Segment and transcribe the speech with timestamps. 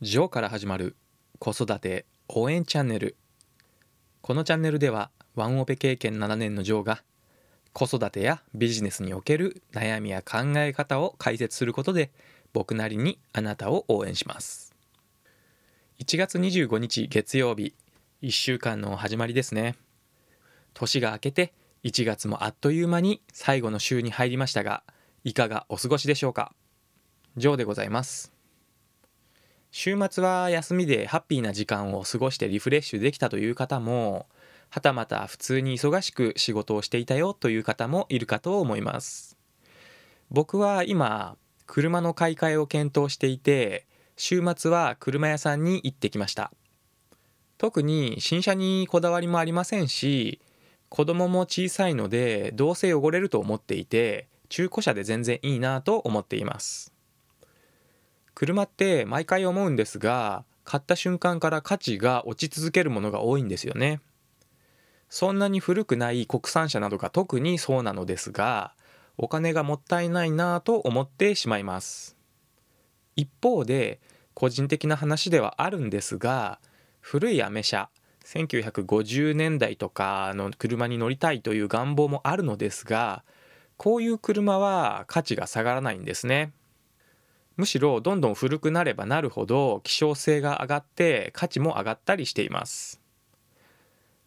[0.00, 0.94] ジョーから始まる
[1.40, 3.16] 子育て応援チャンネル。
[4.20, 7.02] このチャンネルではワンオペ経験7年のジョーが
[7.72, 12.12] 子育てやビジネスにおける悩みや考え方を解説することで
[12.52, 14.72] 僕なりにあなたを応援します。
[15.98, 17.74] 1月25日月曜日
[18.22, 19.74] 1週間の始まりですね。
[20.74, 21.52] 年が明けて
[21.82, 24.84] 1月もあっという間に最後の週に入りましたが
[25.24, 26.52] いかがお過ごしでしょうか？
[27.36, 28.37] ジョーでございます。
[29.80, 34.26] 週末は休みでハッピーな時間を過ごしてリフレッシュできたという方も
[34.70, 39.38] はたまた普通に忙しく仕事をしていたよという方もいるかと思います。
[40.32, 46.50] 僕は今車の買い替えを検討していて週末は車屋さんに行ってきました。
[47.56, 50.40] 特に新車にこだわりもありませんし
[50.88, 56.97] 子供も小さいのでどうせ汚れると思っていて中古車で全然いいなと思っています。
[58.38, 64.00] 車って毎回思うんですが買った瞬間から価値が落ち続けるものが多いんですよね。
[65.08, 68.74] そんなに古くない国産車などが特にそうなのですが
[69.16, 72.16] お金がもったいないなぁと思ってしまいます。
[73.16, 73.98] 一方で
[74.34, 76.60] 個人的な話ではあるんですが
[77.00, 77.90] 古いアメ車
[78.24, 83.24] 1950年代とかの車に乗りたいという願望もあるのですが
[83.76, 86.52] こういう車は価値が下がらないんですね。
[87.58, 93.00] むしろどんどん古くなればなるほど希少性が上がって価値も上がったりしています。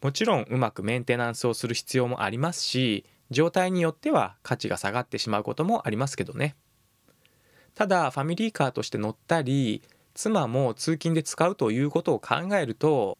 [0.00, 6.56] もちろんうまくメンテナンスをする必要もありますし状態によっては価値が下がってしまうこともありますけどね。
[7.74, 9.82] ただファミリーカーとして乗ったり
[10.14, 13.18] 妻も通勤で使うということを考えると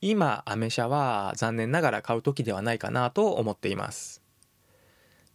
[0.00, 4.20] 今アメ車は残念ながら買う時ではないかなと思っています。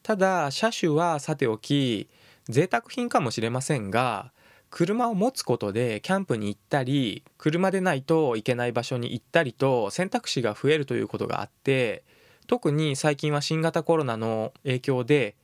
[0.01, 2.09] ただ車種はさておき
[2.49, 4.31] 贅沢品かもしれませんが
[4.69, 12.03] 車を持つことでキャンプに行ったり車でないといけない場所に行ったりと選択肢が増えるということがあって
[12.47, 15.35] 特に最近は新型コロナの影響で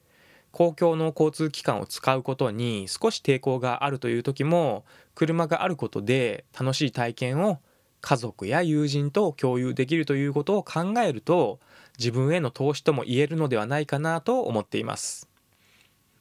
[0.52, 4.84] 公共の交通機関を使うことに少し抵抗があるという時も
[5.16, 7.60] 車があることで楽しい体験を
[8.02, 11.60] 家族や友人と共有できるということを考えると
[11.98, 15.29] 自分への投資とも言えるのではないかなと思っています。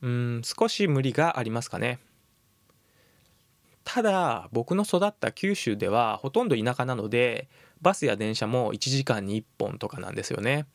[0.02, 1.98] うん少し無理がありますかね。
[3.84, 7.48] ただ僕の育った九州ではほとんど田舎なので
[7.80, 10.66] バスや電車も1時間に1本とかなんですよね。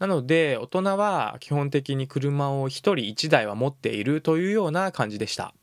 [0.00, 5.54] なので大人は基本的に車を1人1台は持っているというような感じでした。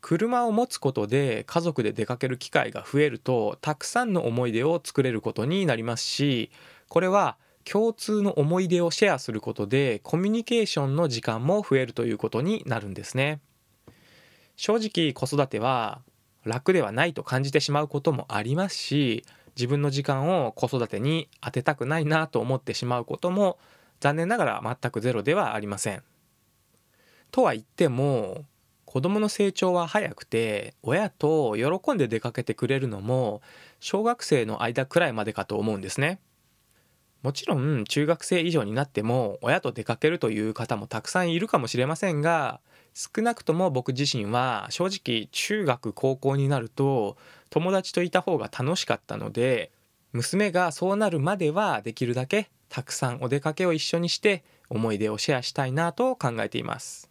[0.00, 6.50] 車を持つことで家族で出かける機会が増えるとたくさんの思い出を作れることになりますし
[6.88, 13.40] これは共通の思い出をシェアすることでコミュニケーションの時間も増えるということになるんですね
[14.56, 16.02] 正直子育ては
[16.44, 19.24] 楽ではないと感じてしまうこともありますし
[19.56, 23.58] 自分の時間を子育てに当てたくないなと思ってしまうことも
[24.00, 26.02] 残念ながら全くゼロではありません
[27.30, 28.44] とは言っても
[28.84, 33.40] 子供の成長は早くて親と喜んで出かけてくれるのも
[33.80, 36.20] 小学生の間くらいまでかと思うんですね。
[37.22, 42.60] もちろん中学生以上になっても親と出かけるという方もたくさんいるかもしれませんが
[42.94, 47.16] 少なくとも僕自身は正直中学高校になると
[47.50, 49.70] 友達といた方が楽しかったので
[50.12, 57.10] 娘がそうなるまではできるだけたくさんお出かけを一緒にして思い出をシェアしたいなと考えています。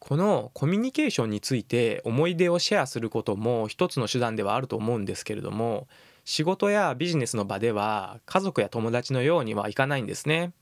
[0.00, 5.86] このコミュニケーションについて思い出をシェアすることも一つの手段ではあると思うんですけれども
[6.24, 10.52] 仕事やビジネスの場では家族や友達のようにはいかないんですね。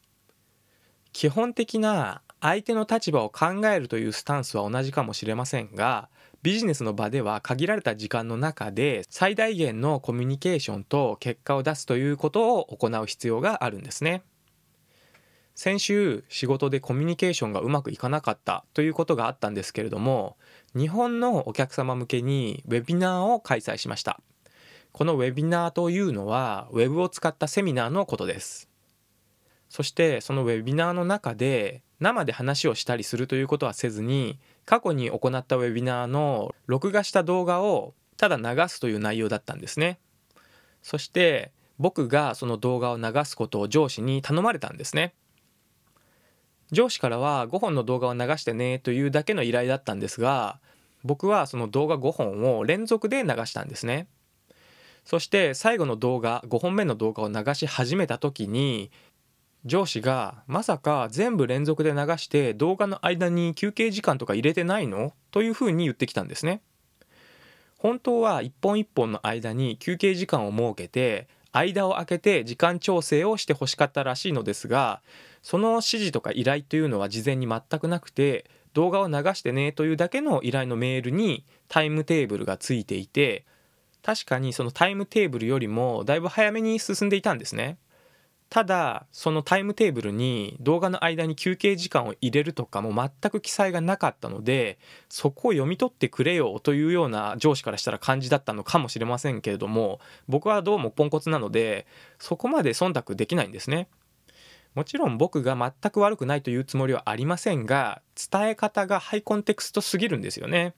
[1.13, 6.09] 基本的な相手の立場を考えるというスタンスは同じかもしれませんが
[6.43, 14.23] ビジネスの場では限られた時間の中で最大限のコミュニケーションと結果を出すということを行う必要があるんですね。
[15.57, 20.37] 先週仕事でコミュニケーションがうまくいかなかったということがあったんですけれども
[20.77, 24.21] 日本のお客様向けにウェビナーを開催しました。
[24.99, 28.69] このウェビナーというのは Web を使ったセミナーのことです。
[29.69, 40.01] そしてそのウェビナーの中で生で話をしたりするということはせずに過去に行ったウェビナーの録画した動画をただ流すという内容だったんですね。
[40.83, 45.15] そして僕がその動画を流すことを上司に頼まれたんですね。
[46.73, 50.59] 上司からは5本の動画を流してねというだけの依頼だったんですが
[51.05, 54.09] 僕はその動画5本を連続で流したんですね。
[55.09, 58.91] そして最後の動画5本目の動画を流し始めた時に
[59.65, 65.15] 上司がまさか全部連続で流して動画の間に休憩時間とか入れてないの？
[65.31, 66.61] というふうに言ってきたんですね。
[67.79, 75.01] 本当は一本一本の間に休憩時間を設けて間を空けて時間調整をしてほしかったらしいのですが
[75.41, 78.45] その指示とか依頼というのは事前に全くなくて
[78.75, 83.47] 動画を流してねというだけの依頼のメールにタイムテーブルがついていて
[84.09, 87.77] 確かにそのタイムテーブルよりもだいぶ早めに進んでいたんですね。
[88.49, 94.79] ただそのタイムテーブルに動画の間に休憩時間を入れるとかも全く記載がなかったので
[95.11, 101.87] そこを読み取ってくれよというような上司からしたら感じだったのかもしれませんけれども僕はどうもポンコツなので
[102.19, 103.89] そこまで忖度できないんですね。
[104.75, 108.01] もちろん僕が全く悪くないというつもりはありませんが
[108.31, 110.73] 伝え方がハイコンテクストすぎるんですよね。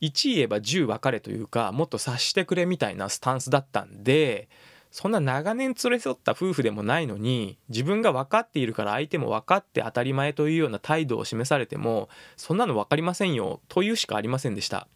[0.00, 4.48] 1言えば10分かれというかもっと察してくれみたいなスタンスだったんで
[4.90, 14.88] そんな長年連れ添った夫婦でもないのに自分が分かっているから相手も分かって当たり前というような態度を示されてもそんなの分かりませんよというしかありませんでした。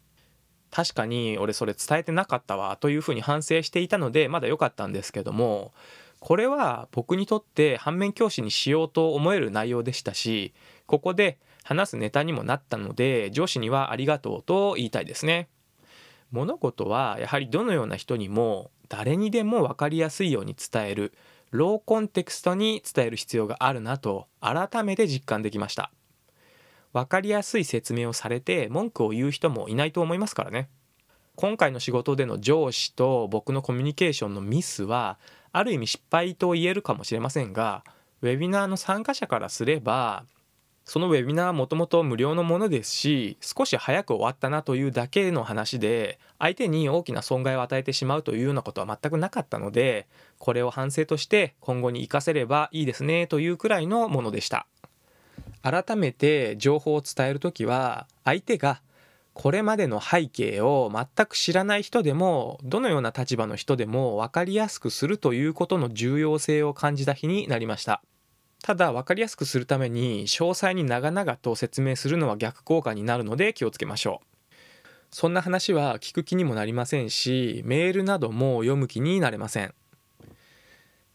[0.71, 5.71] 確かに俺それ伝えてなかったわというふうに反省していたのでまだ良かったんですけども
[6.19, 10.53] これは僕にとって反面教師にしようと思える内容でしたし
[10.85, 15.49] ここで話すネタにもなったので上司にはありがとうと言いたいですね。
[16.31, 21.11] 物事はやはりどのような人にも誰にでも分かりやすいように伝える
[21.49, 25.91] ローコンテクストに伝える必要があるなと改めて実感できました。
[26.93, 30.69] 分かりやすい説明をされて文句を言う人もいないと思いますからね。
[31.35, 35.17] 今回の仕事での上司と僕のコミュニケーションのミスは
[35.51, 37.83] ある意味失敗と言えるかもしれませんが
[38.21, 40.25] ウェビナーの参加者からすれば
[40.85, 54.67] そのウェビナーはもともと無料のものですし少し早く終わったなというだけの話で相手に大きな損害を与えてしまうというようなことは全くなかったのでこれを反省として今後に生かせればいいですねというくらいのものでした。
[55.63, 58.81] 改めて情報を伝える時は相手が
[59.33, 68.01] これまでの背景を全く知らない人でもどのような立場の人でも分かりやすくするということの重要性を感じた日になりました。
[68.65, 74.55] ただ分かりやすくするために詳細に長々と説明するのは逆効果になるので気をつけましょう。
[75.11, 79.75] そんな話は聞く気にもなりませんしメールなども読む気になれません。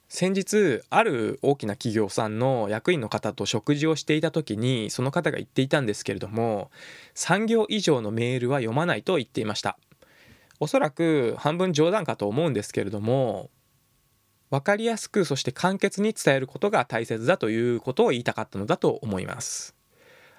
[0.08, 6.70] 先日ある大きな企業さんの役員の方と食事をしていた時にその方が言っていたんですけれども
[7.16, 9.76] 3行以上のメールは読まないと言っていました。
[10.60, 13.50] おそらく半分冗談かと思うんですけれども
[14.50, 19.76] 分かりやすくそして簡潔に伝えることが大切だということを言いたかったのだと思います。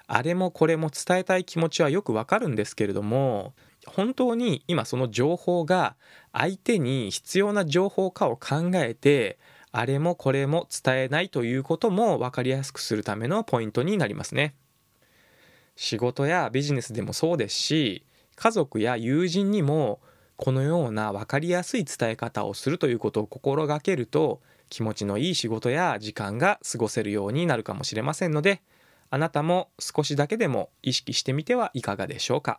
[0.06, 3.54] あれもこれも伝えたい気持ちはよくわかるんですけれども
[3.86, 5.96] 本当に今その情報が
[6.32, 9.38] 相手に必要な情報かを考えて
[9.70, 14.54] あれもこれも伝えないということも分かりやすくするためのポイントになりますね。
[15.76, 18.04] 仕事やビジネスでもそうですし
[18.36, 20.00] 家族や友人にも
[20.44, 24.40] このような分かりやすい伝え方をするということを心がけると
[24.70, 28.60] 気持ちのいい仕事や時間が過ごせるようになるかもしれませんので
[29.10, 32.58] あなたも少しだけでも意識してみてはいかがでしょうか？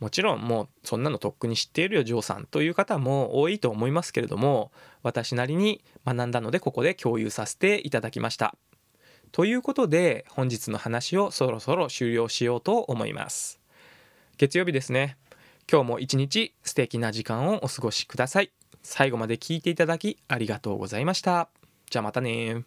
[0.00, 4.72] もちろんもうそんなのとっくに知っているよジョーさんという方も多いと思いますけれども
[5.02, 8.54] 私なりに学んだのでここで共有させていただきました。
[9.32, 13.60] ということで本日の話をそろそろ終了しようと思います。
[14.38, 15.18] 月曜日ですね。
[15.70, 18.52] 今日も一日素敵な時間をお過ごしください。
[18.82, 21.48] 最後まで聞いていただきありがとうございました。
[21.90, 22.64] じゃあまたね